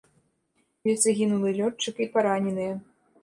Ёсць 0.93 1.03
загінулы 1.03 1.53
лётчык 1.59 1.95
і 2.05 2.09
параненыя. 2.15 2.73